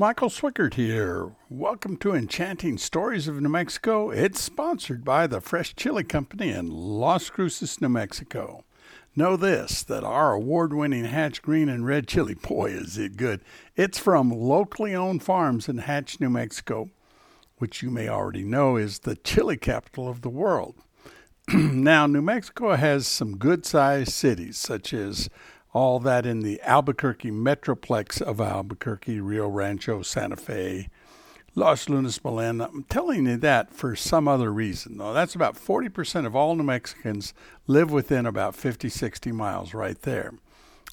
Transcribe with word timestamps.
Michael 0.00 0.28
Swickard 0.28 0.74
here. 0.74 1.32
Welcome 1.50 1.96
to 1.96 2.14
Enchanting 2.14 2.78
Stories 2.78 3.26
of 3.26 3.40
New 3.40 3.48
Mexico. 3.48 4.10
It's 4.10 4.40
sponsored 4.40 5.04
by 5.04 5.26
the 5.26 5.40
Fresh 5.40 5.74
Chile 5.74 6.04
Company 6.04 6.50
in 6.50 6.70
Las 6.70 7.30
Cruces, 7.30 7.80
New 7.80 7.88
Mexico. 7.88 8.62
Know 9.16 9.36
this 9.36 9.82
that 9.82 10.04
our 10.04 10.34
award 10.34 10.72
winning 10.72 11.06
Hatch 11.06 11.42
Green 11.42 11.68
and 11.68 11.84
Red 11.84 12.06
Chili, 12.06 12.34
boy, 12.34 12.66
is 12.66 12.96
it 12.96 13.16
good. 13.16 13.40
It's 13.74 13.98
from 13.98 14.30
locally 14.30 14.94
owned 14.94 15.24
farms 15.24 15.68
in 15.68 15.78
Hatch, 15.78 16.20
New 16.20 16.30
Mexico, 16.30 16.90
which 17.56 17.82
you 17.82 17.90
may 17.90 18.08
already 18.08 18.44
know 18.44 18.76
is 18.76 19.00
the 19.00 19.16
chili 19.16 19.56
capital 19.56 20.08
of 20.08 20.20
the 20.20 20.28
world. 20.28 20.76
now, 21.52 22.06
New 22.06 22.22
Mexico 22.22 22.76
has 22.76 23.08
some 23.08 23.36
good 23.36 23.66
sized 23.66 24.12
cities, 24.12 24.58
such 24.58 24.94
as 24.94 25.28
all 25.72 25.98
that 26.00 26.26
in 26.26 26.40
the 26.40 26.60
Albuquerque 26.62 27.30
metroplex 27.30 28.20
of 28.22 28.40
Albuquerque, 28.40 29.20
Rio 29.20 29.48
Rancho, 29.48 30.02
Santa 30.02 30.36
Fe, 30.36 30.88
Los 31.54 31.88
Lunas, 31.88 32.18
Belen. 32.18 32.60
I'm 32.60 32.84
telling 32.84 33.26
you 33.26 33.36
that 33.38 33.72
for 33.72 33.94
some 33.94 34.28
other 34.28 34.52
reason, 34.52 34.96
though. 34.96 35.12
That's 35.12 35.34
about 35.34 35.56
40% 35.56 36.26
of 36.26 36.34
all 36.34 36.54
New 36.54 36.62
Mexicans 36.62 37.34
live 37.66 37.90
within 37.90 38.26
about 38.26 38.54
50, 38.54 38.88
60 38.88 39.32
miles 39.32 39.74
right 39.74 40.00
there. 40.02 40.34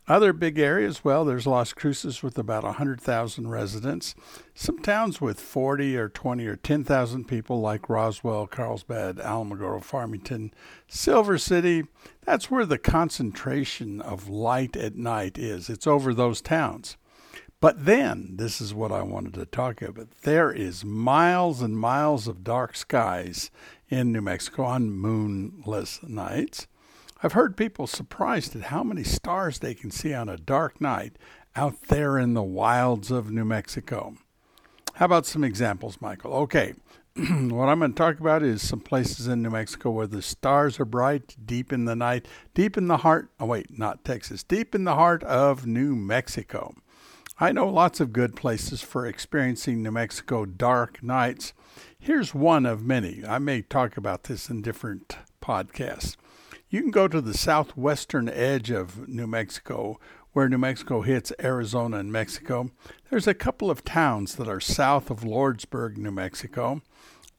Other 0.07 0.33
big 0.33 0.59
areas, 0.59 1.03
well, 1.03 1.25
there's 1.25 1.47
Las 1.47 1.73
Cruces 1.73 2.21
with 2.21 2.37
about 2.37 2.63
100,000 2.63 3.49
residents. 3.49 4.13
Some 4.53 4.77
towns 4.77 5.19
with 5.19 5.39
40 5.39 5.97
or 5.97 6.09
20 6.09 6.45
or 6.45 6.55
10,000 6.55 7.27
people, 7.27 7.59
like 7.59 7.89
Roswell, 7.89 8.45
Carlsbad, 8.45 9.17
Alamogordo, 9.17 9.83
Farmington, 9.83 10.53
Silver 10.87 11.39
City. 11.39 11.85
That's 12.23 12.51
where 12.51 12.67
the 12.67 12.77
concentration 12.77 13.99
of 13.99 14.29
light 14.29 14.77
at 14.77 14.95
night 14.95 15.39
is. 15.39 15.71
It's 15.71 15.87
over 15.87 16.13
those 16.13 16.39
towns. 16.39 16.97
But 17.59 17.85
then, 17.85 18.35
this 18.35 18.61
is 18.61 18.75
what 18.75 18.91
I 18.91 19.01
wanted 19.01 19.33
to 19.35 19.45
talk 19.47 19.81
about. 19.81 20.11
There 20.21 20.51
is 20.51 20.85
miles 20.85 21.63
and 21.63 21.79
miles 21.79 22.27
of 22.27 22.43
dark 22.43 22.75
skies 22.75 23.49
in 23.89 24.11
New 24.11 24.21
Mexico 24.21 24.65
on 24.65 24.91
moonless 24.91 26.03
nights. 26.03 26.67
I've 27.23 27.33
heard 27.33 27.57
people 27.57 27.87
surprised 27.87 28.55
at 28.55 28.63
how 28.63 28.83
many 28.83 29.03
stars 29.03 29.59
they 29.59 29.73
can 29.73 29.89
see 29.89 30.13
on 30.13 30.29
a 30.29 30.37
dark 30.37 30.81
night 30.81 31.17
out 31.55 31.81
there 31.87 32.17
in 32.17 32.33
the 32.33 32.43
wilds 32.43 33.09
of 33.09 33.31
New 33.31 33.45
Mexico. 33.45 34.15
How 34.95 35.05
about 35.05 35.25
some 35.25 35.43
examples, 35.43 36.01
Michael? 36.01 36.33
Okay, 36.33 36.73
what 37.15 37.69
I'm 37.69 37.79
going 37.79 37.93
to 37.93 37.97
talk 37.97 38.19
about 38.19 38.43
is 38.43 38.61
some 38.61 38.81
places 38.81 39.27
in 39.27 39.41
New 39.41 39.49
Mexico 39.49 39.91
where 39.91 40.07
the 40.07 40.21
stars 40.21 40.79
are 40.81 40.85
bright, 40.85 41.35
deep 41.45 41.71
in 41.71 41.85
the 41.85 41.95
night, 41.95 42.27
deep 42.53 42.77
in 42.77 42.87
the 42.87 42.97
heart. 42.97 43.29
Oh, 43.39 43.45
wait, 43.45 43.79
not 43.79 44.03
Texas, 44.03 44.43
deep 44.43 44.75
in 44.75 44.83
the 44.83 44.95
heart 44.95 45.23
of 45.23 45.65
New 45.65 45.95
Mexico. 45.95 46.75
I 47.39 47.53
know 47.53 47.67
lots 47.67 48.01
of 48.01 48.13
good 48.13 48.35
places 48.35 48.81
for 48.81 49.05
experiencing 49.05 49.81
New 49.81 49.91
Mexico 49.91 50.45
dark 50.45 51.01
nights. 51.01 51.53
Here's 51.97 52.33
one 52.33 52.65
of 52.65 52.85
many. 52.85 53.23
I 53.25 53.39
may 53.39 53.61
talk 53.61 53.95
about 53.95 54.23
this 54.23 54.49
in 54.49 54.61
different 54.61 55.17
podcasts. 55.41 56.17
You 56.67 56.81
can 56.81 56.91
go 56.91 57.07
to 57.07 57.21
the 57.21 57.37
southwestern 57.37 58.27
edge 58.27 58.71
of 58.71 59.07
New 59.07 59.27
Mexico, 59.27 59.99
where 60.33 60.49
New 60.49 60.57
Mexico 60.57 61.01
hits 61.01 61.31
Arizona 61.39 61.97
and 61.97 62.11
Mexico. 62.11 62.71
There's 63.09 63.27
a 63.27 63.35
couple 63.35 63.69
of 63.69 63.85
towns 63.85 64.35
that 64.35 64.47
are 64.47 64.59
south 64.59 65.11
of 65.11 65.21
Lordsburg, 65.21 65.97
New 65.97 66.11
Mexico. 66.11 66.81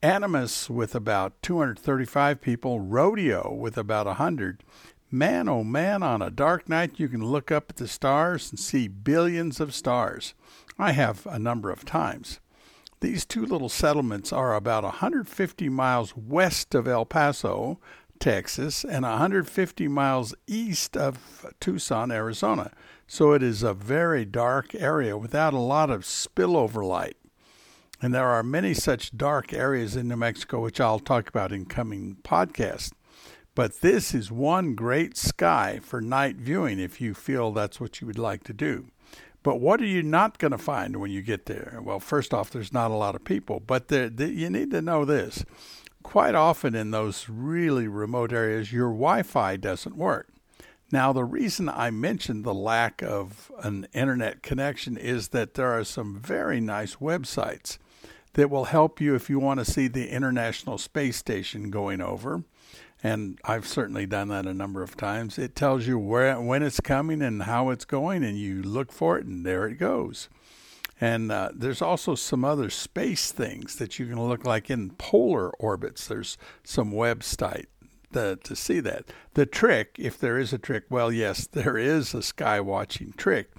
Animas 0.01 0.71
with 0.71 0.95
about 0.95 1.43
235 1.43 2.41
people, 2.41 2.79
Rodeo 2.79 3.53
with 3.53 3.77
about 3.77 4.07
100. 4.07 4.63
Man, 5.11 5.49
oh 5.49 5.65
man, 5.65 6.05
on 6.05 6.23
a 6.23 6.31
dark 6.31 6.69
night 6.69 7.01
you 7.01 7.09
can 7.09 7.25
look 7.25 7.51
up 7.51 7.67
at 7.71 7.77
the 7.77 7.89
stars 7.89 8.51
and 8.51 8.61
see 8.61 8.87
billions 8.87 9.59
of 9.59 9.75
stars. 9.75 10.35
I 10.79 10.93
have 10.93 11.27
a 11.27 11.39
number 11.39 11.71
of 11.71 11.85
times. 11.85 12.39
These 13.01 13.27
two 13.27 13.45
little 13.45 13.69
settlements 13.69 14.33
are 14.33 14.55
about 14.55 14.85
150 14.85 15.69
miles 15.69 16.17
west 16.17 16.75
of 16.75 16.89
El 16.89 17.05
Paso, 17.05 17.79
Texas, 18.19 18.85
and 18.85 19.05
150 19.05 19.89
miles 19.89 20.35
east 20.47 20.97
of 20.97 21.47
Tucson, 21.61 22.11
Arizona. 22.11 22.73
So 23.07 23.33
it 23.33 23.43
is 23.43 23.63
a 23.63 23.75
very 23.75 24.25
dark 24.25 24.75
area 24.75 25.17
without 25.17 25.55
a 25.55 25.59
lot 25.59 25.91
of 25.91 26.03
spillover 26.03 26.87
light. 26.87 27.17
And 28.03 28.15
there 28.15 28.29
are 28.29 28.43
many 28.43 28.75
such 28.75 29.17
dark 29.17 29.53
areas 29.53 29.97
in 29.97 30.09
New 30.09 30.17
Mexico, 30.17 30.61
which 30.61 30.81
I'll 30.81 30.99
talk 30.99 31.29
about 31.29 31.53
in 31.53 31.65
coming 31.65 32.17
podcasts. 32.23 32.93
But 33.55 33.81
this 33.81 34.15
is 34.15 34.31
one 34.31 34.75
great 34.75 35.17
sky 35.17 35.81
for 35.83 36.03
night 36.03 36.37
viewing 36.37 36.79
if 36.79 37.01
you 37.01 37.15
feel 37.15 37.53
that's 37.53 37.81
what 37.81 38.01
you 38.01 38.07
would 38.07 38.19
like 38.19 38.45
to 38.45 38.53
do. 38.53 38.89
But 39.43 39.61
what 39.61 39.81
are 39.81 39.87
you 39.87 40.03
not 40.03 40.39
going 40.39 40.51
to 40.51 40.59
find 40.59 40.97
when 40.97 41.11
you 41.11 41.23
get 41.23 41.47
there? 41.47 41.79
Well, 41.83 42.01
first 42.01 42.35
off, 42.35 42.51
there's 42.51 42.73
not 42.73 42.91
a 42.91 42.97
lot 42.97 43.15
of 43.15 43.25
people, 43.25 43.61
but 43.61 43.89
there, 43.89 44.09
you 44.09 44.51
need 44.51 44.73
to 44.73 44.83
know 44.83 45.05
this 45.05 45.45
quite 46.07 46.37
often 46.37 46.77
in 46.77 46.93
those 46.93 47.29
really 47.29 47.89
remote 47.89 48.33
areas, 48.33 48.73
your 48.73 48.91
Wi 48.91 49.25
Fi 49.25 49.57
doesn't 49.57 49.97
work. 49.97 50.29
Now, 50.93 51.13
the 51.13 51.25
reason 51.25 51.69
I 51.69 51.91
mentioned 51.91 52.45
the 52.45 52.55
lack 52.55 53.03
of 53.03 53.51
an 53.59 53.89
internet 53.93 54.41
connection 54.41 54.97
is 54.97 55.31
that 55.31 55.55
there 55.55 55.77
are 55.77 55.83
some 55.83 56.17
very 56.17 56.61
nice 56.61 56.95
websites 56.97 57.79
that 58.35 58.51
will 58.51 58.67
help 58.67 59.01
you 59.01 59.17
if 59.17 59.29
you 59.29 59.41
want 59.41 59.59
to 59.59 59.69
see 59.69 59.89
the 59.89 60.09
International 60.09 60.79
Space 60.79 61.17
Station 61.17 61.71
going 61.71 62.01
over. 62.01 62.45
And 63.03 63.41
I've 63.45 63.67
certainly 63.67 64.07
done 64.07 64.29
that 64.29 64.47
a 64.47 64.55
number 64.55 64.85
of 64.85 64.97
times. 64.97 65.39
It 65.39 65.57
tells 65.57 65.89
you 65.89 65.99
where 65.99 66.41
when 66.41 66.63
it's 66.63 66.79
coming 66.79 67.21
and 67.21 67.43
how 67.43 67.71
it's 67.71 67.85
going, 67.85 68.23
and 68.23 68.39
you 68.39 68.63
look 68.63 68.93
for 68.93 69.19
it, 69.19 69.27
and 69.27 69.45
there 69.45 69.67
it 69.67 69.79
goes. 69.79 70.29
And 71.01 71.31
uh, 71.31 71.51
there's 71.55 71.83
also 71.83 72.15
some 72.15 72.45
other 72.45 72.71
space 72.71 73.31
things 73.31 73.77
that 73.77 73.99
you 73.99 74.07
can 74.07 74.21
look 74.27 74.45
like 74.47 74.71
in 74.71 74.91
polar 74.91 75.51
orbits. 75.51 76.07
There's 76.07 76.39
some 76.65 76.93
website 76.93 77.67
to, 78.13 78.37
to 78.37 78.57
see 78.57 78.81
that. 78.81 79.05
The 79.35 79.47
trick, 79.47 79.97
if 79.99 80.19
there 80.19 80.39
is 80.39 80.53
a 80.53 80.59
trick, 80.59 80.85
well, 80.89 81.13
yes, 81.13 81.47
there 81.47 81.77
is 81.77 82.15
a 82.15 82.23
sky 82.23 82.61
watching 82.61 83.13
trick, 83.17 83.51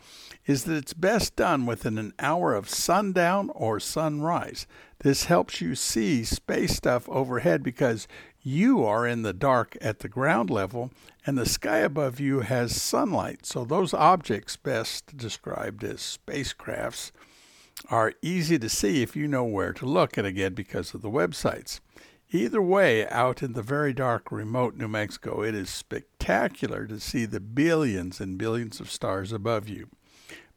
is 0.46 0.64
that 0.64 0.78
it's 0.78 0.94
best 0.94 1.36
done 1.36 1.66
within 1.66 1.98
an 1.98 2.14
hour 2.20 2.56
of 2.56 2.70
sundown 2.70 3.52
or 3.54 3.80
sunrise. 3.80 4.66
This 5.00 5.26
helps 5.26 5.62
you 5.62 5.76
see 5.76 6.24
space 6.24 6.76
stuff 6.76 7.08
overhead 7.10 7.62
because 7.62 8.08
you 8.48 8.86
are 8.86 9.06
in 9.06 9.24
the 9.24 9.34
dark 9.34 9.76
at 9.82 10.00
the 10.00 10.08
ground 10.08 10.50
level 10.50 10.90
and 11.26 11.38
the 11.38 11.46
sky 11.46 11.80
above 11.80 12.18
you 12.18 12.40
has 12.40 12.82
sunlight. 12.82 13.46
So 13.46 13.66
those 13.66 13.94
objects, 13.94 14.56
best 14.56 15.18
described 15.18 15.84
as 15.84 16.18
spacecrafts, 16.26 17.12
are 17.90 18.14
easy 18.22 18.58
to 18.58 18.70
see 18.70 19.02
if 19.04 19.18
you 19.18 19.28
know 19.28 19.44
where 19.44 19.74
to 19.74 19.86
look, 19.86 20.18
and 20.18 20.26
again, 20.26 20.54
because 20.54 20.94
of 20.94 21.02
the 21.02 21.10
websites. 21.10 21.82
Either 22.32 22.62
way, 22.62 23.08
out 23.10 23.44
in 23.44 23.52
the 23.52 23.62
very 23.62 23.94
dark, 23.94 24.32
remote 24.32 24.76
New 24.76 24.88
Mexico, 24.88 25.44
it 25.44 25.54
is 25.54 25.70
spectacular 25.70 26.88
to 26.88 27.00
see 27.02 27.26
the 27.26 27.42
billions 27.42 28.22
and 28.22 28.38
billions 28.38 28.80
of 28.80 28.90
stars 28.90 29.34
above 29.34 29.68
you. 29.68 29.90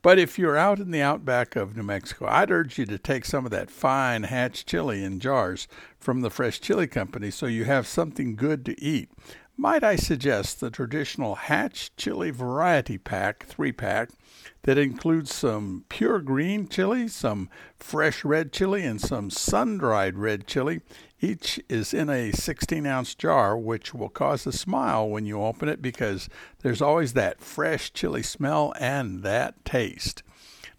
But 0.02 0.18
if 0.18 0.38
you're 0.38 0.56
out 0.56 0.78
in 0.80 0.92
the 0.92 1.02
outback 1.02 1.56
of 1.56 1.76
New 1.76 1.82
Mexico, 1.82 2.26
I'd 2.26 2.50
urge 2.50 2.78
you 2.78 2.86
to 2.86 2.98
take 2.98 3.26
some 3.26 3.44
of 3.44 3.50
that 3.50 3.70
fine 3.70 4.22
hatch 4.22 4.64
chili 4.64 5.04
in 5.04 5.20
jars 5.20 5.68
from 5.98 6.22
the 6.22 6.30
Fresh 6.30 6.60
Chile 6.60 6.86
Company 6.86 7.30
so 7.30 7.44
you 7.44 7.64
have 7.64 7.86
something 7.86 8.34
good 8.34 8.64
to 8.64 8.82
eat. 8.82 9.10
Might 9.60 9.84
I 9.84 9.96
suggest 9.96 10.60
the 10.60 10.70
traditional 10.70 11.34
Hatch 11.34 11.94
Chili 11.94 12.30
Variety 12.30 12.96
Pack, 12.96 13.44
three 13.44 13.72
pack, 13.72 14.08
that 14.62 14.78
includes 14.78 15.34
some 15.34 15.84
pure 15.90 16.20
green 16.20 16.66
chili, 16.66 17.08
some 17.08 17.50
fresh 17.76 18.24
red 18.24 18.54
chili, 18.54 18.84
and 18.84 18.98
some 18.98 19.28
sun 19.28 19.76
dried 19.76 20.16
red 20.16 20.46
chili. 20.46 20.80
Each 21.20 21.60
is 21.68 21.92
in 21.92 22.08
a 22.08 22.32
16 22.32 22.86
ounce 22.86 23.14
jar, 23.14 23.54
which 23.54 23.92
will 23.92 24.08
cause 24.08 24.46
a 24.46 24.52
smile 24.52 25.06
when 25.06 25.26
you 25.26 25.42
open 25.42 25.68
it 25.68 25.82
because 25.82 26.30
there's 26.60 26.80
always 26.80 27.12
that 27.12 27.42
fresh 27.42 27.92
chili 27.92 28.22
smell 28.22 28.72
and 28.80 29.22
that 29.24 29.62
taste. 29.66 30.22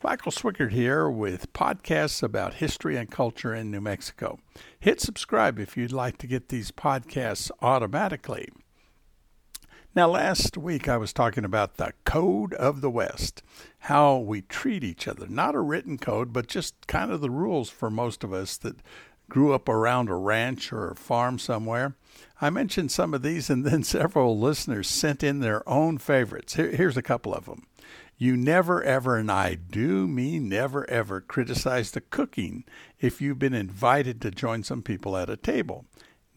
Michael 0.03 0.31
Swickard 0.31 0.72
here 0.72 1.08
with 1.08 1.53
podcasts 1.53 2.23
about 2.23 2.55
history 2.55 2.97
and 2.97 3.11
culture 3.11 3.53
in 3.53 3.70
New 3.70 3.82
Mexico. 3.82 4.40
Hit 4.79 5.00
subscribe 5.00 5.59
if 5.59 5.78
you'd 5.78 5.91
like 5.91 6.17
to 6.17 6.26
get 6.26 6.50
these 6.50 6.72
podcasts 6.72 7.52
automatically. 7.61 8.50
Now, 9.93 10.08
last 10.08 10.58
week 10.58 10.88
I 10.88 10.96
was 10.96 11.11
talking 11.11 11.43
about 11.43 11.76
the 11.76 11.91
code 12.05 12.53
of 12.53 12.79
the 12.79 12.90
West, 12.90 13.43
how 13.79 14.17
we 14.20 14.41
treat 14.41 14.85
each 14.85 15.05
other. 15.05 15.28
Not 15.28 15.53
a 15.53 15.59
written 15.59 15.97
code, 15.97 16.32
but 16.32 16.47
just 16.47 16.88
kind 16.88 17.11
of 17.11 17.20
the 17.20 17.29
rules 17.29 17.70
for 17.70 17.90
most 17.90 18.23
of 18.23 18.32
us 18.32 18.55
that 18.58 18.78
grew 19.29 19.53
up 19.53 19.67
around 19.67 20.08
a 20.08 20.16
ranch 20.16 20.72
or 20.72 20.91
a 20.91 20.96
farm 20.96 21.38
somewhere. 21.38 21.97
I 22.40 22.49
mentioned 22.49 22.90
some 22.90 23.14
of 23.14 23.22
these, 23.22 23.49
and 23.49 23.66
then 23.66 23.84
several 23.85 24.40
listeners 24.40 24.88
sent 24.88 25.23
in 25.23 25.41
their 25.41 25.67
own 25.67 25.97
favorites. 25.97 26.55
Here, 26.55 26.72
here's 26.72 26.97
a 26.97 27.02
couple 27.02 27.34
of 27.34 27.43
them. 27.43 27.67
You 28.17 28.38
never 28.38 28.82
ever, 28.84 29.17
and 29.17 29.29
I 29.29 29.55
do 29.55 30.08
mean 30.08 30.47
never 30.47 30.90
ever, 30.90 31.20
criticize 31.20 31.91
the 31.91 31.99
cooking 31.99 32.64
if 33.02 33.20
you've 33.20 33.40
been 33.40 33.53
invited 33.53 34.22
to 34.22 34.32
join 34.32 34.64
some 34.64 34.84
people 34.84 35.17
at 35.17 35.29
a 35.29 35.35
table. 35.35 35.85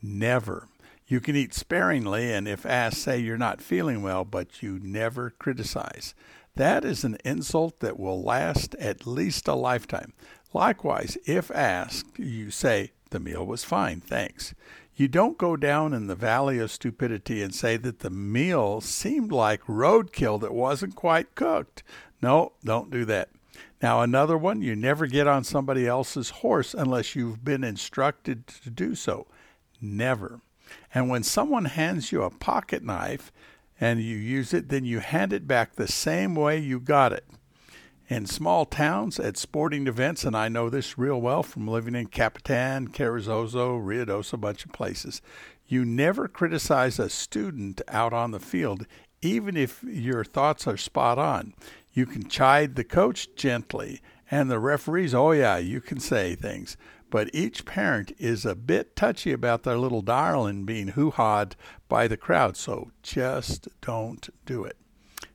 Never. 0.03 0.67
You 1.07 1.21
can 1.21 1.37
eat 1.37 1.53
sparingly, 1.53 2.33
and 2.33 2.49
if 2.49 2.65
asked, 2.65 2.99
say 2.99 3.19
you're 3.19 3.37
not 3.37 3.61
feeling 3.61 4.03
well, 4.03 4.25
but 4.25 4.63
you 4.63 4.79
never 4.83 5.31
criticize. 5.31 6.15
That 6.57 6.85
is 6.85 7.05
an 7.05 7.19
insult 7.25 7.81
that 7.81 7.99
will 7.99 8.23
last 8.23 8.75
at 8.77 9.07
least 9.07 9.47
a 9.49 9.55
lifetime. 9.55 10.13
Likewise, 10.55 11.19
if 11.27 11.51
asked, 11.51 12.19
you 12.19 12.51
say, 12.51 12.93
The 13.11 13.21
meal 13.21 13.45
was 13.45 13.65
fine, 13.65 14.01
thanks. 14.01 14.55
You 14.97 15.09
don't 15.09 15.37
go 15.37 15.57
down 15.57 15.93
in 15.93 16.07
the 16.07 16.15
valley 16.15 16.59
of 16.59 16.71
stupidity 16.71 17.43
and 17.43 17.53
say 17.53 17.77
that 17.79 17.99
the 17.99 18.11
meal 18.11 18.81
seemed 18.81 19.33
like 19.33 19.63
roadkill 19.65 20.41
that 20.41 20.55
wasn't 20.55 20.95
quite 20.95 21.35
cooked. 21.35 21.83
No, 22.23 22.53
don't 22.65 22.91
do 22.91 23.05
that. 23.07 23.31
Now, 23.83 24.01
another 24.01 24.39
one, 24.39 24.63
you 24.63 24.77
never 24.77 25.07
get 25.07 25.27
on 25.27 25.43
somebody 25.43 25.87
else's 25.87 26.31
horse 26.31 26.73
unless 26.73 27.17
you've 27.17 27.45
been 27.45 27.65
instructed 27.65 28.47
to 28.47 28.71
do 28.71 28.95
so. 28.95 29.27
Never. 29.81 30.41
And 30.95 31.09
when 31.09 31.25
someone 31.25 31.65
hands 31.65 32.13
you 32.13 32.23
a 32.23 32.31
pocket 32.31 32.85
knife 32.85 33.33
and 33.81 34.01
you 34.01 34.17
use 34.17 34.55
it, 34.55 34.69
then 34.69 34.85
you 34.85 35.01
hand 35.01 35.33
it 35.33 35.47
back 35.47 35.75
the 35.75 35.89
same 35.89 36.37
way 36.37 36.59
you 36.59 36.79
got 36.79 37.13
it. 37.13 37.27
In 38.09 38.27
small 38.27 38.65
towns, 38.65 39.19
at 39.19 39.37
sporting 39.37 39.87
events, 39.87 40.25
and 40.25 40.37
I 40.37 40.49
know 40.49 40.71
this 40.71 40.99
real 40.99 41.21
well 41.21 41.43
from 41.43 41.67
living 41.67 41.95
in 41.95 42.07
Capitan, 42.07 42.89
Carrizozo, 42.89 43.83
Ruidoso, 43.83 44.35
a 44.35 44.37
bunch 44.37 44.65
of 44.65 44.73
places, 44.73 45.23
you 45.67 45.85
never 45.85 46.29
criticize 46.29 46.99
a 46.99 47.09
student 47.09 47.81
out 47.89 48.13
on 48.13 48.31
the 48.31 48.39
field, 48.39 48.87
even 49.23 49.57
if 49.57 49.83
your 49.83 50.23
thoughts 50.23 50.67
are 50.67 50.77
spot 50.77 51.19
on. 51.19 51.55
You 51.93 52.05
can 52.05 52.29
chide 52.29 52.77
the 52.77 52.85
coach 52.85 53.35
gently, 53.37 54.03
and 54.31 54.51
the 54.51 54.59
referees, 54.59 55.15
oh, 55.15 55.33
yeah, 55.33 55.57
you 55.57 55.81
can 55.81 55.99
say 55.99 56.35
things. 56.35 56.77
But 57.15 57.33
each 57.33 57.65
parent 57.65 58.11
is 58.19 58.45
a 58.45 58.57
bit 58.57 58.97
touchy 58.97 59.31
about 59.31 59.63
their 59.63 59.79
little 59.79 60.03
darling 60.03 60.65
being 60.65 60.89
hoo 60.89 61.13
hawed 61.13 61.55
by 61.89 62.09
the 62.09 62.17
crowd, 62.17 62.57
so 62.57 62.91
just 63.05 63.69
don't 63.81 64.29
do 64.45 64.65
it. 64.65 64.77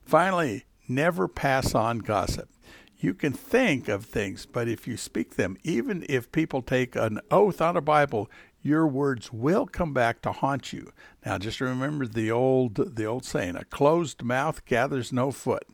Finally, 0.04 0.66
never 0.86 1.26
pass 1.26 1.74
on 1.74 2.00
gossip. 2.00 2.50
You 2.98 3.14
can 3.14 3.32
think 3.32 3.88
of 3.88 4.04
things, 4.04 4.44
but 4.44 4.68
if 4.68 4.86
you 4.86 4.98
speak 4.98 5.36
them, 5.36 5.56
even 5.64 6.04
if 6.06 6.30
people 6.32 6.60
take 6.60 6.96
an 6.96 7.18
oath 7.30 7.62
on 7.62 7.78
a 7.78 7.80
Bible, 7.80 8.30
your 8.60 8.86
words 8.86 9.32
will 9.32 9.64
come 9.64 9.94
back 9.94 10.20
to 10.20 10.32
haunt 10.32 10.74
you. 10.74 10.92
Now 11.24 11.38
just 11.38 11.62
remember 11.62 12.06
the 12.06 12.30
old 12.30 12.94
the 12.94 13.06
old 13.06 13.24
saying, 13.24 13.56
a 13.56 13.64
closed 13.64 14.22
mouth 14.22 14.66
gathers 14.66 15.14
no 15.14 15.30
foot. 15.30 15.66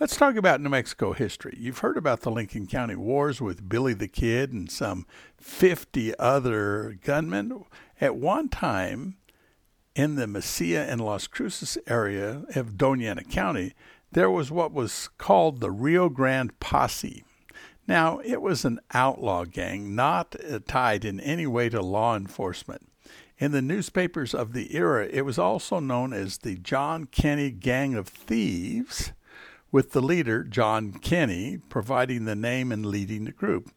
Let's 0.00 0.16
talk 0.16 0.36
about 0.36 0.60
New 0.60 0.68
Mexico 0.68 1.12
history. 1.12 1.56
You've 1.58 1.78
heard 1.78 1.96
about 1.96 2.20
the 2.20 2.30
Lincoln 2.30 2.66
County 2.66 2.94
Wars 2.94 3.40
with 3.40 3.68
Billy 3.68 3.94
the 3.94 4.08
Kid 4.08 4.52
and 4.52 4.70
some 4.70 5.06
50 5.38 6.16
other 6.18 6.98
gunmen. 7.02 7.64
At 8.00 8.16
one 8.16 8.48
time, 8.48 9.16
in 9.96 10.14
the 10.14 10.26
Mesilla 10.26 10.88
and 10.88 11.00
Las 11.00 11.26
Cruces 11.26 11.76
area 11.88 12.44
of 12.54 12.74
Doña 12.74 13.10
Ana 13.10 13.24
County, 13.24 13.74
there 14.12 14.30
was 14.30 14.50
what 14.50 14.72
was 14.72 15.08
called 15.18 15.60
the 15.60 15.70
Rio 15.70 16.08
Grande 16.08 16.58
Posse. 16.60 17.24
Now, 17.88 18.20
it 18.24 18.40
was 18.40 18.64
an 18.64 18.80
outlaw 18.92 19.44
gang, 19.44 19.94
not 19.94 20.36
tied 20.66 21.04
in 21.04 21.18
any 21.20 21.46
way 21.46 21.68
to 21.70 21.82
law 21.82 22.14
enforcement. 22.14 22.88
In 23.38 23.52
the 23.52 23.62
newspapers 23.62 24.34
of 24.34 24.52
the 24.52 24.76
era, 24.76 25.08
it 25.10 25.22
was 25.22 25.38
also 25.38 25.80
known 25.80 26.12
as 26.12 26.38
the 26.38 26.56
John 26.56 27.06
Kenny 27.06 27.50
Gang 27.50 27.94
of 27.94 28.08
Thieves 28.08 29.12
with 29.70 29.92
the 29.92 30.00
leader, 30.00 30.44
John 30.44 30.92
Kenny, 30.92 31.58
providing 31.68 32.24
the 32.24 32.36
name 32.36 32.72
and 32.72 32.86
leading 32.86 33.24
the 33.24 33.32
group. 33.32 33.70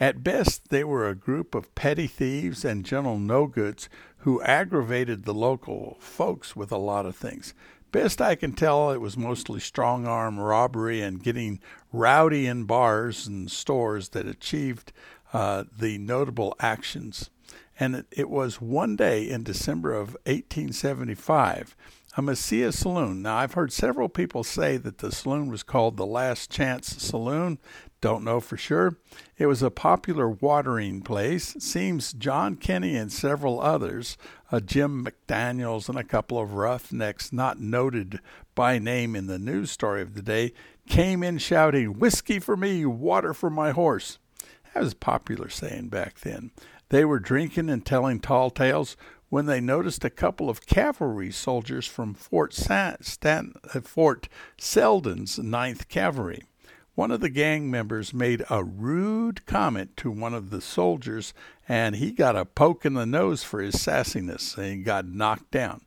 At 0.00 0.24
best, 0.24 0.70
they 0.70 0.82
were 0.82 1.08
a 1.08 1.14
group 1.14 1.54
of 1.54 1.74
petty 1.74 2.06
thieves 2.06 2.64
and 2.64 2.84
general 2.84 3.18
no 3.18 3.46
goods 3.46 3.88
who 4.18 4.42
aggravated 4.42 5.24
the 5.24 5.34
local 5.34 5.96
folks 6.00 6.56
with 6.56 6.72
a 6.72 6.78
lot 6.78 7.06
of 7.06 7.14
things. 7.14 7.54
Best 7.92 8.20
I 8.20 8.34
can 8.34 8.54
tell, 8.54 8.90
it 8.90 9.00
was 9.00 9.16
mostly 9.16 9.60
strong 9.60 10.04
arm 10.04 10.40
robbery 10.40 11.00
and 11.00 11.22
getting 11.22 11.60
rowdy 11.92 12.46
in 12.46 12.64
bars 12.64 13.28
and 13.28 13.48
stores 13.48 14.08
that 14.10 14.26
achieved 14.26 14.92
uh, 15.32 15.64
the 15.78 15.98
notable 15.98 16.56
actions. 16.58 17.30
And 17.78 17.94
it, 17.94 18.06
it 18.10 18.30
was 18.30 18.60
one 18.60 18.96
day 18.96 19.28
in 19.28 19.44
December 19.44 19.92
of 19.92 20.16
1875 20.26 21.76
a 22.16 22.22
Mesilla 22.22 22.72
saloon. 22.72 23.22
Now, 23.22 23.36
I've 23.38 23.54
heard 23.54 23.72
several 23.72 24.08
people 24.08 24.44
say 24.44 24.76
that 24.76 24.98
the 24.98 25.10
saloon 25.10 25.50
was 25.50 25.64
called 25.64 25.96
the 25.96 26.06
Last 26.06 26.50
Chance 26.50 27.02
Saloon. 27.02 27.58
Don't 28.00 28.22
know 28.22 28.38
for 28.38 28.56
sure. 28.56 28.98
It 29.36 29.46
was 29.46 29.62
a 29.62 29.70
popular 29.70 30.28
watering 30.28 31.00
place. 31.00 31.56
Seems 31.58 32.12
John 32.12 32.54
Kenny 32.54 32.94
and 32.94 33.10
several 33.10 33.60
others, 33.60 34.16
uh, 34.52 34.60
Jim 34.60 35.04
McDaniels 35.04 35.88
and 35.88 35.98
a 35.98 36.04
couple 36.04 36.38
of 36.38 36.54
roughnecks 36.54 37.32
not 37.32 37.58
noted 37.58 38.20
by 38.54 38.78
name 38.78 39.16
in 39.16 39.26
the 39.26 39.38
news 39.38 39.72
story 39.72 40.02
of 40.02 40.14
the 40.14 40.22
day, 40.22 40.52
came 40.88 41.22
in 41.24 41.38
shouting, 41.38 41.98
Whiskey 41.98 42.38
for 42.38 42.56
me, 42.56 42.84
water 42.86 43.34
for 43.34 43.50
my 43.50 43.72
horse. 43.72 44.18
That 44.72 44.82
was 44.82 44.92
a 44.92 44.96
popular 44.96 45.48
saying 45.48 45.88
back 45.88 46.20
then. 46.20 46.52
They 46.90 47.04
were 47.04 47.18
drinking 47.18 47.70
and 47.70 47.84
telling 47.84 48.20
tall 48.20 48.50
tales 48.50 48.96
when 49.34 49.46
they 49.46 49.60
noticed 49.60 50.04
a 50.04 50.10
couple 50.10 50.48
of 50.48 50.64
cavalry 50.64 51.32
soldiers 51.32 51.88
from 51.88 52.14
Fort, 52.14 52.56
uh, 52.70 52.92
Fort 53.82 54.28
Selden's 54.56 55.40
Ninth 55.40 55.88
Cavalry. 55.88 56.44
One 56.94 57.10
of 57.10 57.20
the 57.20 57.28
gang 57.28 57.68
members 57.68 58.14
made 58.14 58.44
a 58.48 58.62
rude 58.62 59.44
comment 59.44 59.96
to 59.96 60.10
one 60.12 60.34
of 60.34 60.50
the 60.50 60.60
soldiers, 60.60 61.34
and 61.68 61.96
he 61.96 62.12
got 62.12 62.36
a 62.36 62.44
poke 62.44 62.86
in 62.86 62.94
the 62.94 63.06
nose 63.06 63.42
for 63.42 63.60
his 63.60 63.74
sassiness 63.74 64.56
and 64.56 64.84
got 64.84 65.08
knocked 65.08 65.50
down. 65.50 65.80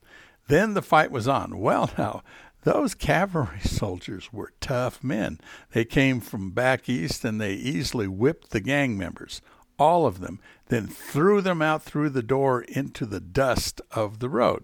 Then 0.50 0.74
the 0.74 0.82
fight 0.82 1.10
was 1.10 1.30
on. 1.30 1.58
Well, 1.58 1.90
now, 1.98 2.24
those 2.64 2.96
cavalry 2.96 3.60
soldiers 3.64 4.34
were 4.34 4.52
tough 4.60 5.02
men. 5.02 5.40
They 5.72 5.86
came 5.86 6.20
from 6.20 6.52
back 6.52 6.90
east 6.90 7.24
and 7.24 7.40
they 7.40 7.54
easily 7.54 8.10
whipped 8.10 8.50
the 8.50 8.60
gang 8.60 8.98
members 8.98 9.42
all 9.80 10.06
of 10.06 10.20
them, 10.20 10.40
then 10.68 10.88
threw 10.88 11.42
them 11.42 11.62
out 11.62 11.84
through 11.84 12.10
the 12.10 12.24
door 12.24 12.62
into 12.62 13.06
the 13.06 13.20
dust 13.20 13.82
of 13.92 14.20
the 14.20 14.30
road. 14.30 14.64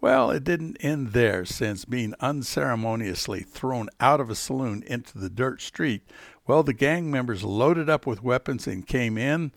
Well, 0.00 0.30
it 0.30 0.42
didn't 0.42 0.78
end 0.80 1.12
there, 1.12 1.44
since 1.44 1.84
being 1.84 2.14
unceremoniously 2.18 3.42
thrown 3.42 3.88
out 4.00 4.20
of 4.20 4.30
a 4.30 4.34
saloon 4.34 4.82
into 4.86 5.16
the 5.16 5.30
dirt 5.30 5.62
street, 5.62 6.02
well, 6.46 6.64
the 6.64 6.72
gang 6.72 7.08
members 7.10 7.44
loaded 7.44 7.88
up 7.88 8.04
with 8.04 8.22
weapons 8.22 8.66
and 8.66 8.84
came 8.86 9.16
in, 9.16 9.52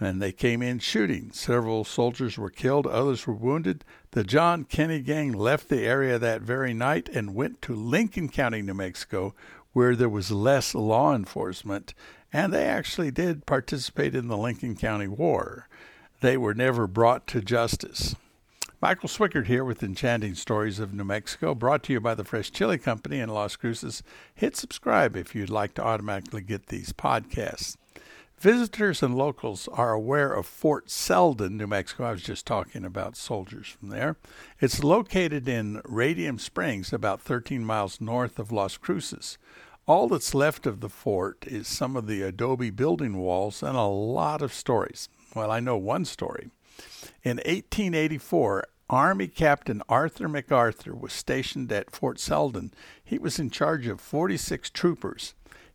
and 0.00 0.20
they 0.20 0.32
came 0.32 0.62
in 0.62 0.80
shooting. 0.80 1.30
Several 1.32 1.84
soldiers 1.84 2.36
were 2.36 2.50
killed, 2.50 2.88
others 2.88 3.24
were 3.26 3.34
wounded. 3.34 3.84
The 4.10 4.24
John 4.24 4.64
Kenny 4.64 5.00
gang 5.00 5.32
left 5.32 5.68
the 5.68 5.84
area 5.84 6.18
that 6.18 6.42
very 6.42 6.74
night 6.74 7.08
and 7.08 7.36
went 7.36 7.62
to 7.62 7.74
Lincoln 7.76 8.28
County, 8.28 8.62
New 8.62 8.74
Mexico, 8.74 9.32
where 9.74 9.94
there 9.94 10.08
was 10.08 10.30
less 10.30 10.74
law 10.74 11.14
enforcement 11.14 11.92
and 12.32 12.52
they 12.52 12.64
actually 12.64 13.10
did 13.10 13.46
participate 13.46 14.14
in 14.14 14.28
the 14.28 14.36
Lincoln 14.36 14.74
County 14.74 15.06
War. 15.06 15.68
They 16.20 16.36
were 16.36 16.54
never 16.54 16.86
brought 16.86 17.26
to 17.28 17.42
justice. 17.42 18.16
Michael 18.80 19.08
Swickard 19.08 19.46
here 19.46 19.64
with 19.64 19.82
Enchanting 19.82 20.34
Stories 20.34 20.78
of 20.78 20.92
New 20.92 21.04
Mexico, 21.04 21.54
brought 21.54 21.82
to 21.84 21.92
you 21.92 22.00
by 22.00 22.14
the 22.14 22.24
Fresh 22.24 22.50
Chile 22.50 22.76
Company 22.76 23.18
in 23.18 23.28
Las 23.28 23.56
Cruces. 23.56 24.02
Hit 24.34 24.56
subscribe 24.56 25.16
if 25.16 25.34
you'd 25.34 25.48
like 25.48 25.74
to 25.74 25.82
automatically 25.82 26.42
get 26.42 26.66
these 26.66 26.92
podcasts. 26.92 27.76
Visitors 28.44 29.02
and 29.02 29.16
locals 29.16 29.68
are 29.72 29.94
aware 29.94 30.30
of 30.30 30.44
Fort 30.44 30.90
Selden, 30.90 31.56
New 31.56 31.66
Mexico. 31.66 32.04
I 32.04 32.10
was 32.10 32.22
just 32.22 32.44
talking 32.44 32.84
about 32.84 33.16
soldiers 33.16 33.68
from 33.68 33.88
there. 33.88 34.18
It's 34.60 34.84
located 34.84 35.48
in 35.48 35.80
Radium 35.86 36.38
Springs, 36.38 36.92
about 36.92 37.22
13 37.22 37.64
miles 37.64 38.02
north 38.02 38.38
of 38.38 38.52
Las 38.52 38.76
Cruces. 38.76 39.38
All 39.86 40.08
that's 40.08 40.34
left 40.34 40.66
of 40.66 40.80
the 40.80 40.90
fort 40.90 41.46
is 41.46 41.66
some 41.66 41.96
of 41.96 42.06
the 42.06 42.20
adobe 42.20 42.68
building 42.68 43.16
walls 43.16 43.62
and 43.62 43.78
a 43.78 43.84
lot 43.84 44.42
of 44.42 44.52
stories. 44.52 45.08
Well, 45.34 45.50
I 45.50 45.60
know 45.60 45.78
one 45.78 46.04
story. 46.04 46.50
In 47.22 47.38
1884, 47.38 48.64
Army 48.90 49.26
Captain 49.26 49.80
Arthur 49.88 50.28
MacArthur 50.28 50.94
was 50.94 51.14
stationed 51.14 51.72
at 51.72 51.96
Fort 51.96 52.20
Selden. 52.20 52.74
He 53.02 53.16
was 53.16 53.38
in 53.38 53.48
charge 53.48 53.86
of 53.86 54.02
46 54.02 54.68
troopers. 54.68 55.32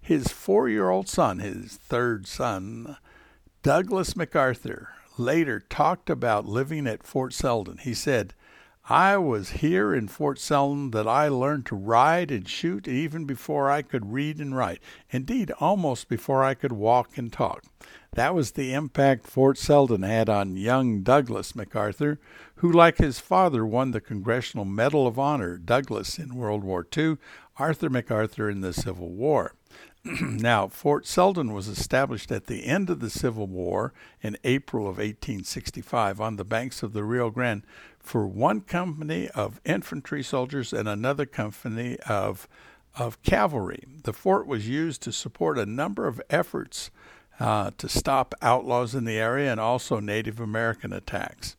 His 0.09 0.29
four 0.29 0.67
year 0.67 0.89
old 0.89 1.07
son, 1.07 1.37
his 1.37 1.75
third 1.75 2.25
son, 2.25 2.97
Douglas 3.61 4.15
MacArthur, 4.15 4.89
later 5.19 5.59
talked 5.59 6.09
about 6.09 6.47
living 6.47 6.87
at 6.87 7.03
Fort 7.03 7.31
Selden. 7.31 7.77
He 7.77 7.93
said, 7.93 8.33
I 8.85 9.17
was 9.17 9.61
here 9.61 9.93
in 9.93 10.07
Fort 10.07 10.39
Selden 10.39 10.89
that 10.89 11.07
I 11.07 11.27
learned 11.27 11.67
to 11.67 11.75
ride 11.75 12.31
and 12.31 12.49
shoot 12.49 12.87
even 12.87 13.25
before 13.25 13.69
I 13.69 13.83
could 13.83 14.11
read 14.11 14.39
and 14.39 14.57
write. 14.57 14.81
Indeed, 15.11 15.51
almost 15.59 16.09
before 16.09 16.43
I 16.43 16.55
could 16.55 16.71
walk 16.71 17.15
and 17.15 17.31
talk. 17.31 17.65
That 18.13 18.33
was 18.33 18.53
the 18.53 18.73
impact 18.73 19.27
Fort 19.27 19.59
Selden 19.59 20.01
had 20.01 20.27
on 20.27 20.57
young 20.57 21.03
Douglas 21.03 21.55
MacArthur, 21.55 22.19
who, 22.55 22.71
like 22.71 22.97
his 22.97 23.19
father, 23.19 23.63
won 23.63 23.91
the 23.91 24.01
Congressional 24.01 24.65
Medal 24.65 25.05
of 25.05 25.19
Honor, 25.19 25.59
Douglas 25.59 26.17
in 26.17 26.33
World 26.33 26.63
War 26.63 26.83
II, 26.97 27.17
Arthur 27.57 27.91
MacArthur 27.91 28.49
in 28.49 28.61
the 28.61 28.73
Civil 28.73 29.11
War. 29.11 29.53
now, 30.21 30.67
Fort 30.67 31.05
Selden 31.05 31.53
was 31.53 31.67
established 31.67 32.31
at 32.31 32.47
the 32.47 32.65
end 32.65 32.89
of 32.89 32.99
the 32.99 33.09
Civil 33.09 33.47
War 33.47 33.93
in 34.21 34.37
April 34.43 34.83
of 34.83 34.97
1865 34.97 36.21
on 36.21 36.37
the 36.37 36.45
banks 36.45 36.81
of 36.81 36.93
the 36.93 37.03
Rio 37.03 37.29
Grande 37.29 37.63
for 37.99 38.25
one 38.25 38.61
company 38.61 39.27
of 39.29 39.59
infantry 39.65 40.23
soldiers 40.23 40.71
and 40.71 40.87
another 40.87 41.25
company 41.25 41.97
of 42.07 42.47
of 42.95 43.21
cavalry. 43.21 43.83
The 44.03 44.13
fort 44.13 44.47
was 44.47 44.67
used 44.67 45.01
to 45.03 45.11
support 45.11 45.57
a 45.57 45.65
number 45.65 46.07
of 46.07 46.21
efforts 46.29 46.89
uh, 47.39 47.71
to 47.77 47.87
stop 47.87 48.33
outlaws 48.41 48.95
in 48.95 49.05
the 49.05 49.17
area 49.17 49.51
and 49.51 49.59
also 49.59 49.99
Native 49.99 50.39
American 50.39 50.91
attacks. 50.91 51.55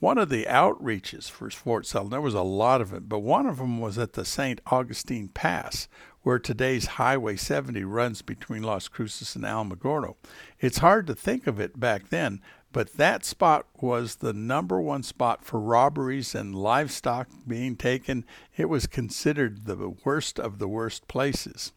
One 0.00 0.18
of 0.18 0.28
the 0.28 0.44
outreaches 0.44 1.30
for 1.30 1.48
Fort 1.48 1.86
Selden, 1.86 2.10
there 2.10 2.20
was 2.20 2.34
a 2.34 2.42
lot 2.42 2.82
of 2.82 2.92
it, 2.92 3.08
but 3.08 3.20
one 3.20 3.46
of 3.46 3.56
them 3.56 3.80
was 3.80 3.96
at 3.96 4.12
the 4.12 4.24
St. 4.24 4.60
Augustine 4.66 5.28
Pass, 5.28 5.88
where 6.24 6.38
today's 6.38 6.86
Highway 6.86 7.36
70 7.36 7.84
runs 7.84 8.22
between 8.22 8.62
Las 8.62 8.88
Cruces 8.88 9.36
and 9.36 9.44
Alamogordo. 9.44 10.16
It's 10.58 10.78
hard 10.78 11.06
to 11.06 11.14
think 11.14 11.46
of 11.46 11.60
it 11.60 11.78
back 11.78 12.08
then, 12.08 12.40
but 12.72 12.94
that 12.94 13.26
spot 13.26 13.66
was 13.80 14.16
the 14.16 14.32
number 14.32 14.80
one 14.80 15.02
spot 15.02 15.44
for 15.44 15.60
robberies 15.60 16.34
and 16.34 16.56
livestock 16.56 17.28
being 17.46 17.76
taken. 17.76 18.24
It 18.56 18.70
was 18.70 18.86
considered 18.86 19.66
the 19.66 19.90
worst 20.04 20.40
of 20.40 20.58
the 20.58 20.66
worst 20.66 21.06
places. 21.08 21.72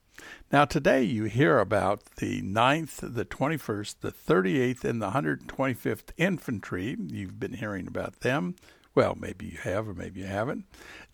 Now, 0.50 0.64
today 0.64 1.04
you 1.04 1.26
hear 1.26 1.60
about 1.60 2.06
the 2.16 2.42
9th, 2.42 3.14
the 3.14 3.26
21st, 3.26 3.96
the 4.00 4.12
38th, 4.14 4.84
and 4.86 5.02
the 5.02 5.12
125th 5.12 6.12
Infantry. 6.16 6.96
You've 6.98 7.40
been 7.40 7.54
hearing 7.54 7.86
about 7.86 8.22
them. 8.22 8.56
Well, 8.96 9.16
maybe 9.20 9.46
you 9.46 9.58
have, 9.60 9.90
or 9.90 9.94
maybe 9.94 10.22
you 10.22 10.26
haven't. 10.26 10.66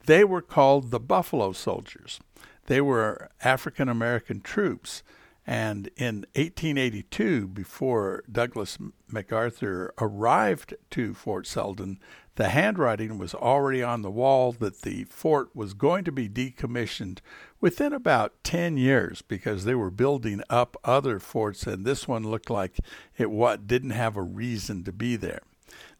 They 0.05 0.23
were 0.23 0.41
called 0.41 0.91
the 0.91 0.99
Buffalo 0.99 1.51
Soldiers. 1.51 2.19
They 2.67 2.82
were 2.82 3.29
African 3.43 3.89
American 3.89 4.41
troops. 4.41 5.03
And 5.46 5.89
in 5.98 6.25
1882, 6.36 7.48
before 7.50 8.24
Douglas 8.32 8.77
MacArthur 9.10 9.93
arrived 10.00 10.74
to 10.91 11.13
Fort 11.13 11.46
Selden, 11.46 12.00
the 12.36 12.50
handwriting 12.50 13.17
was 13.17 13.36
already 13.36 13.84
on 13.84 14.01
the 14.01 14.10
wall 14.10 14.53
that 14.53 14.82
the 14.82 15.03
fort 15.03 15.55
was 15.55 15.74
going 15.74 16.05
to 16.05 16.12
be 16.12 16.29
decommissioned 16.29 17.20
within 17.60 17.93
about 17.93 18.43
10 18.43 18.77
years 18.77 19.22
because 19.22 19.65
they 19.65 19.75
were 19.75 19.91
building 19.91 20.41
up 20.50 20.77
other 20.84 21.20
forts, 21.20 21.67
and 21.67 21.86
this 21.86 22.08
one 22.08 22.24
looked 22.24 22.50
like 22.50 22.79
it 23.17 23.29
what 23.29 23.67
didn't 23.67 23.91
have 23.91 24.15
a 24.15 24.24
reason 24.24 24.84
to 24.86 24.91
be 24.91 25.15
there. 25.15 25.41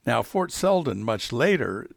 Now, 0.06 0.24
Fort 0.24 0.52
Selden, 0.52 1.04
much 1.04 1.32
later, 1.32 1.88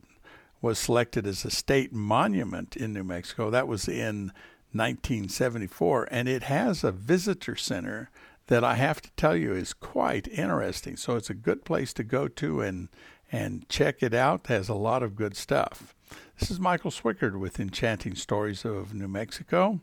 was 0.60 0.78
selected 0.78 1.26
as 1.26 1.44
a 1.44 1.50
state 1.50 1.92
monument 1.92 2.76
in 2.76 2.92
New 2.92 3.04
Mexico. 3.04 3.50
That 3.50 3.68
was 3.68 3.88
in 3.88 4.32
1974, 4.72 6.08
and 6.10 6.28
it 6.28 6.44
has 6.44 6.84
a 6.84 6.92
visitor 6.92 7.56
center 7.56 8.10
that 8.46 8.62
I 8.64 8.74
have 8.74 9.00
to 9.02 9.10
tell 9.16 9.36
you 9.36 9.52
is 9.52 9.72
quite 9.72 10.28
interesting. 10.28 10.96
So 10.96 11.16
it's 11.16 11.30
a 11.30 11.34
good 11.34 11.64
place 11.64 11.92
to 11.94 12.04
go 12.04 12.28
to 12.28 12.60
and 12.60 12.88
and 13.32 13.68
check 13.68 14.02
it 14.02 14.14
out. 14.14 14.42
It 14.44 14.48
has 14.48 14.68
a 14.68 14.74
lot 14.74 15.02
of 15.02 15.16
good 15.16 15.36
stuff. 15.36 15.94
This 16.38 16.50
is 16.50 16.60
Michael 16.60 16.92
Swickard 16.92 17.38
with 17.38 17.58
Enchanting 17.58 18.14
Stories 18.14 18.64
of 18.64 18.94
New 18.94 19.08
Mexico. 19.08 19.80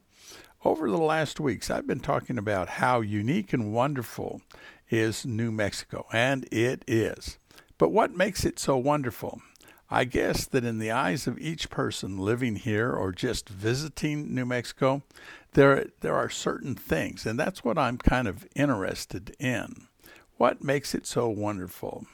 Over 0.64 0.90
the 0.90 0.98
last 0.98 1.42
weeks, 1.42 1.70
I've 1.70 1.86
been 1.86 2.00
talking 2.00 2.38
about 2.38 2.70
how 2.70 3.02
unique 3.02 3.52
and 3.52 3.74
wonderful 3.74 4.42
is 4.90 5.26
New 5.26 5.52
Mexico, 5.52 6.06
and 6.14 6.48
it 6.54 6.86
is. 6.88 7.38
But 7.78 7.90
what 7.90 8.16
makes 8.16 8.46
it 8.46 8.60
so 8.60 8.78
wonderful? 8.78 9.42
I 9.94 10.06
guess 10.06 10.48
that 10.48 10.66
in 10.66 10.80
the 10.80 10.90
eyes 10.90 11.28
of 11.28 11.38
each 11.38 11.70
person 11.70 12.18
living 12.18 12.56
here 12.56 12.92
or 12.92 13.12
just 13.12 13.48
visiting 13.48 14.34
New 14.34 14.44
Mexico, 14.44 15.04
there 15.52 15.86
there 16.00 16.16
are 16.16 16.32
certain 16.32 16.74
things, 16.74 17.28
and 17.28 17.40
that's 17.40 17.64
what 17.64 17.78
I'm 17.78 18.00
kind 18.00 18.28
of 18.28 18.48
interested 18.56 19.36
in. 19.38 19.86
What 20.38 20.64
makes 20.64 20.96
it 20.96 21.06
so 21.06 21.30
wonderful? 21.30 22.08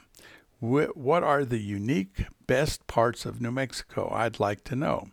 What 0.58 1.22
are 1.24 1.42
the 1.46 1.58
unique 1.58 2.26
best 2.46 2.86
parts 2.86 3.24
of 3.24 3.40
New 3.40 3.50
Mexico? 3.50 4.12
I'd 4.12 4.38
like 4.38 4.62
to 4.64 4.76
know. 4.76 5.08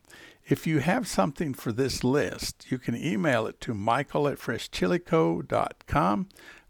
If 0.46 0.68
you 0.68 0.80
have 0.80 1.08
something 1.08 1.54
for 1.54 1.72
this 1.72 2.04
list, 2.04 2.70
you 2.70 2.80
can 2.80 2.98
email 2.98 3.48
it 3.48 3.62
to 3.62 3.74
michael 3.74 4.28
at 4.28 4.40
freshchileco.com. 4.40 6.28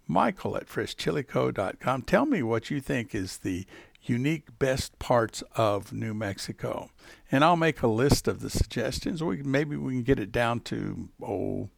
Michael 0.07 0.55
at 0.57 0.67
freshchileco.com. 0.67 2.03
Tell 2.03 2.25
me 2.25 2.43
what 2.43 2.69
you 2.69 2.79
think 2.79 3.13
is 3.13 3.39
the 3.39 3.65
unique 4.09 4.57
best 4.59 4.97
parts 4.99 5.43
of 5.55 5.93
New 5.93 6.13
Mexico. 6.13 6.89
And 7.31 7.43
I'll 7.43 7.57
make 7.57 7.81
a 7.81 7.87
list 7.87 8.27
of 8.27 8.41
the 8.41 8.49
suggestions. 8.49 9.23
We 9.23 9.43
maybe 9.43 9.75
we 9.75 9.93
can 9.93 10.03
get 10.03 10.19
it 10.19 10.31
down 10.31 10.61
to 10.61 11.09
oh 11.21 11.69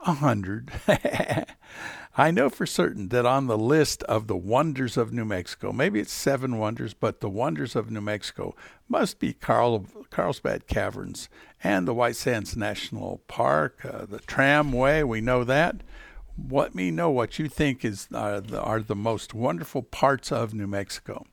a 0.00 0.14
hundred. 0.14 0.70
I 2.18 2.30
know 2.30 2.48
for 2.48 2.64
certain 2.64 3.08
that 3.08 3.26
on 3.26 3.46
the 3.46 3.58
list 3.58 4.02
of 4.04 4.26
the 4.26 4.36
wonders 4.36 4.96
of 4.96 5.12
New 5.12 5.24
Mexico, 5.24 5.72
maybe 5.72 6.00
it's 6.00 6.12
seven 6.12 6.58
wonders, 6.58 6.94
but 6.94 7.20
the 7.20 7.28
wonders 7.28 7.76
of 7.76 7.90
New 7.90 8.00
Mexico 8.00 8.54
must 8.88 9.18
be 9.18 9.34
Carl, 9.34 9.86
Carlsbad 10.10 10.66
Caverns 10.66 11.28
and 11.62 11.86
the 11.86 11.94
White 11.94 12.16
Sands 12.16 12.56
National 12.56 13.20
Park, 13.28 13.84
uh, 13.84 14.06
the 14.06 14.20
tramway. 14.20 15.02
We 15.02 15.20
know 15.20 15.44
that. 15.44 15.82
Let 16.50 16.74
me 16.74 16.90
know 16.90 17.10
what 17.10 17.38
you 17.38 17.48
think 17.48 17.84
is 17.84 18.08
uh, 18.12 18.40
the, 18.40 18.60
are 18.60 18.80
the 18.80 18.96
most 18.96 19.34
wonderful 19.34 19.82
parts 19.82 20.30
of 20.30 20.54
New 20.54 20.66
Mexico. 20.66 21.26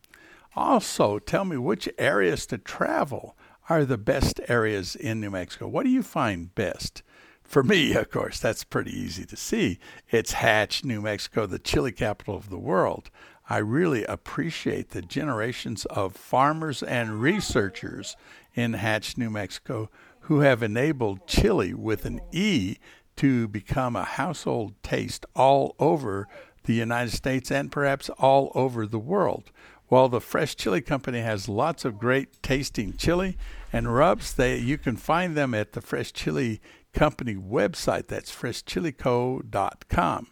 Also, 0.55 1.19
tell 1.19 1.45
me 1.45 1.57
which 1.57 1.89
areas 1.98 2.45
to 2.48 2.57
travel 2.57 3.36
are 3.69 3.86
the 3.86 3.98
best 3.98 4.39
areas 4.48 4.95
in 4.95 5.19
New 5.19 5.31
Mexico. 5.31 5.67
What 5.67 5.83
do 5.83 5.89
you 5.89 6.03
find 6.03 6.53
best? 6.53 7.01
For 7.43 7.63
me, 7.63 7.93
of 7.95 8.10
course, 8.10 8.39
that's 8.39 8.63
pretty 8.63 8.91
easy 8.91 9.25
to 9.25 9.36
see. 9.36 9.79
It's 10.10 10.33
Hatch, 10.33 10.83
New 10.83 11.01
Mexico, 11.01 11.45
the 11.45 11.60
chile 11.60 11.91
capital 11.91 12.36
of 12.36 12.50
the 12.50 12.60
world. 12.60 13.10
I 13.50 13.57
really 13.57 14.05
appreciate 14.05 14.89
the 14.89 15.01
generations 15.01 15.86
of 15.86 16.15
farmers 16.15 16.81
and 16.81 17.22
researchers 17.22 18.15
in 18.53 18.74
Hatch, 18.74 19.17
New 19.17 19.29
Mexico, 19.29 19.89
who 20.22 20.39
have 20.39 20.63
enabled 20.63 21.27
chili 21.27 21.74
with 21.74 22.05
an 22.05 22.22
E 22.31 22.77
to 23.17 23.48
become 23.48 23.95
a 23.95 24.03
household 24.03 24.74
taste 24.81 25.25
all 25.36 25.75
over 25.77 26.27
the 26.63 26.74
United 26.74 27.12
States 27.12 27.51
and 27.51 27.72
perhaps 27.72 28.10
all 28.10 28.51
over 28.55 28.88
the 28.88 29.00
world. 29.00 29.51
Well, 29.93 30.09
the 30.09 30.19
Fresh 30.19 30.55
Chile 30.55 30.81
Company 30.81 31.19
has 31.19 31.47
lots 31.47 31.85
of 31.85 32.00
great 32.00 32.41
tasting 32.41 32.97
chili 32.97 33.38
and 33.71 33.93
rubs. 33.93 34.33
They 34.33 34.57
you 34.57 34.79
can 34.79 34.97
find 34.97 35.38
them 35.38 35.53
at 35.53 35.73
the 35.73 35.81
Fresh 35.81 36.13
Chile 36.13 36.59
Company 36.93 37.35
website. 37.35 38.07
That's 38.07 38.35
freshchileco.com. 38.35 40.27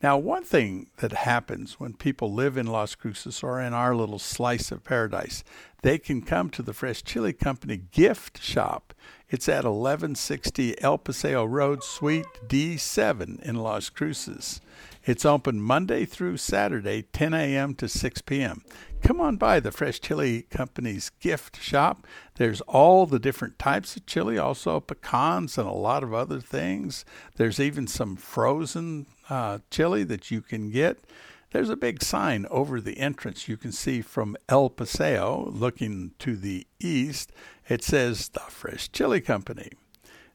Now, 0.00 0.16
one 0.16 0.44
thing 0.44 0.90
that 0.98 1.10
happens 1.10 1.80
when 1.80 1.94
people 1.94 2.32
live 2.32 2.56
in 2.56 2.68
Las 2.68 2.94
Cruces 2.94 3.42
or 3.42 3.60
in 3.60 3.74
our 3.74 3.96
little 3.96 4.20
slice 4.20 4.70
of 4.70 4.84
paradise, 4.84 5.42
they 5.82 5.98
can 5.98 6.22
come 6.22 6.48
to 6.50 6.62
the 6.62 6.72
Fresh 6.72 7.02
Chile 7.02 7.32
Company 7.32 7.78
gift 7.90 8.40
shop. 8.40 8.94
It's 9.28 9.48
at 9.48 9.64
1160 9.64 10.80
El 10.80 10.98
Paseo 10.98 11.44
Road, 11.44 11.82
Suite 11.82 12.26
D7 12.46 13.42
in 13.42 13.56
Las 13.56 13.90
Cruces. 13.90 14.60
It's 15.06 15.24
open 15.24 15.62
Monday 15.62 16.04
through 16.04 16.36
Saturday, 16.36 17.02
10 17.14 17.32
a.m. 17.32 17.74
to 17.76 17.88
6 17.88 18.20
p.m. 18.22 18.62
Come 19.02 19.18
on 19.18 19.38
by 19.38 19.58
the 19.58 19.72
Fresh 19.72 20.00
Chile 20.00 20.42
Company's 20.50 21.10
gift 21.20 21.62
shop. 21.62 22.06
There's 22.34 22.60
all 22.62 23.06
the 23.06 23.18
different 23.18 23.58
types 23.58 23.96
of 23.96 24.04
chili, 24.04 24.36
also 24.36 24.78
pecans 24.78 25.56
and 25.56 25.66
a 25.66 25.72
lot 25.72 26.02
of 26.02 26.12
other 26.12 26.38
things. 26.38 27.06
There's 27.36 27.58
even 27.58 27.86
some 27.86 28.14
frozen 28.14 29.06
uh, 29.30 29.60
chili 29.70 30.04
that 30.04 30.30
you 30.30 30.42
can 30.42 30.70
get. 30.70 30.98
There's 31.52 31.70
a 31.70 31.76
big 31.76 32.02
sign 32.02 32.46
over 32.50 32.78
the 32.78 32.98
entrance 32.98 33.48
you 33.48 33.56
can 33.56 33.72
see 33.72 34.02
from 34.02 34.36
El 34.50 34.68
Paseo 34.68 35.48
looking 35.50 36.12
to 36.18 36.36
the 36.36 36.66
east. 36.78 37.32
It 37.70 37.82
says 37.82 38.28
the 38.28 38.40
Fresh 38.40 38.92
Chile 38.92 39.22
Company. 39.22 39.70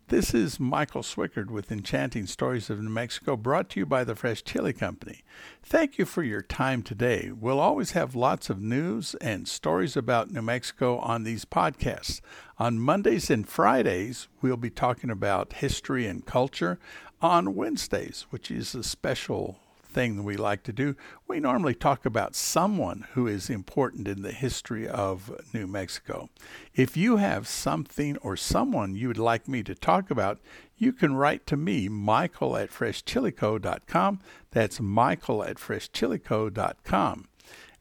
This 0.09 0.35
is 0.35 0.59
Michael 0.59 1.01
Swickard 1.01 1.49
with 1.49 1.71
Enchanting 1.71 2.27
Stories 2.27 2.69
of 2.69 2.79
New 2.79 2.91
Mexico, 2.91 3.35
brought 3.35 3.71
to 3.71 3.79
you 3.79 3.87
by 3.87 4.03
the 4.03 4.13
Fresh 4.13 4.43
Chile 4.43 4.71
Company. 4.71 5.23
Thank 5.63 5.97
you 5.97 6.05
for 6.05 6.21
your 6.21 6.43
time 6.43 6.83
today. 6.83 7.31
We'll 7.31 7.59
always 7.59 7.93
have 7.93 8.13
lots 8.13 8.51
of 8.51 8.61
news 8.61 9.15
and 9.15 9.47
stories 9.47 9.97
about 9.97 10.29
New 10.29 10.43
Mexico 10.43 10.99
on 10.99 11.23
these 11.23 11.43
podcasts. 11.43 12.21
On 12.59 12.77
Mondays 12.77 13.31
and 13.31 13.49
Fridays, 13.49 14.27
we'll 14.43 14.57
be 14.57 14.69
talking 14.69 15.09
about 15.09 15.53
history 15.53 16.05
and 16.05 16.23
culture. 16.23 16.77
On 17.19 17.55
Wednesdays, 17.55 18.27
which 18.29 18.51
is 18.51 18.75
a 18.75 18.83
special 18.83 19.57
thing 19.95 20.17
that 20.17 20.23
we 20.23 20.35
like 20.35 20.61
to 20.63 20.73
do, 20.73 20.93
we 21.25 21.39
normally 21.39 21.73
talk 21.73 22.05
about 22.05 22.35
someone 22.35 23.07
who 23.13 23.27
is 23.27 23.49
important 23.49 24.09
in 24.09 24.23
the 24.23 24.33
history 24.33 24.85
of 24.87 25.31
New 25.53 25.65
Mexico. 25.65 26.29
If 26.73 26.97
you 26.97 27.15
have 27.15 27.47
something 27.47 28.17
or 28.17 28.35
someone 28.35 28.95
you 28.95 29.07
would 29.07 29.17
like 29.17 29.47
me 29.47 29.63
to 29.63 29.73
talk 29.73 30.11
about, 30.11 30.41
you 30.77 30.91
can 30.91 31.15
write 31.15 31.47
to 31.47 31.55
me, 31.55 31.87
Michael 31.87 32.57
at 32.57 32.71
freshchileco.com. 32.71 34.19
That's 34.51 34.81
Michael 34.81 35.45
at 35.45 35.55
freshchileco.com. 35.55 37.27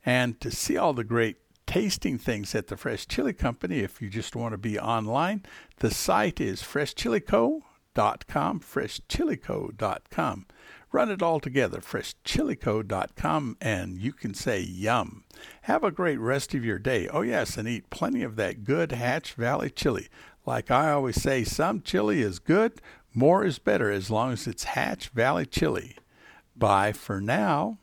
And 0.06 0.40
to 0.40 0.50
see 0.52 0.76
all 0.76 0.92
the 0.92 1.02
great 1.02 1.38
tasting 1.66 2.18
things 2.18 2.54
at 2.54 2.68
the 2.68 2.76
Fresh 2.76 3.09
Chile 3.09 3.33
Company, 3.33 3.80
if 3.80 4.00
you 4.00 4.09
just 4.09 4.37
want 4.37 4.52
to 4.52 4.59
be 4.59 4.78
online, 4.78 5.42
the 5.80 5.90
site 5.90 6.40
is 6.40 6.62
freshchileco.com, 7.94 8.60
freshchileco.com. 8.60 10.46
Run 10.92 11.10
it 11.10 11.22
all 11.22 11.40
together, 11.40 11.80
freshchileco.com, 11.80 13.56
and 13.60 13.98
you 13.98 14.12
can 14.12 14.32
say 14.32 14.60
yum. 14.60 15.24
Have 15.62 15.82
a 15.82 15.90
great 15.90 16.20
rest 16.20 16.54
of 16.54 16.64
your 16.64 16.78
day. 16.78 17.08
Oh, 17.08 17.22
yes, 17.22 17.56
and 17.56 17.68
eat 17.68 17.90
plenty 17.90 18.22
of 18.22 18.36
that 18.36 18.62
good 18.62 18.92
Hatch 18.92 19.32
Valley 19.32 19.70
chili. 19.70 20.08
Like 20.46 20.70
I 20.70 20.92
always 20.92 21.20
say, 21.20 21.42
some 21.42 21.80
chili 21.82 22.20
is 22.20 22.38
good, 22.38 22.80
More 23.12 23.44
is 23.44 23.58
better 23.58 23.90
as 23.90 24.10
long 24.10 24.32
as 24.32 24.46
it's 24.46 24.64
Hatch 24.64 25.08
Valley 25.08 25.46
Chili. 25.46 25.96
Bye 26.56 26.92
for 26.92 27.20
now. 27.20 27.78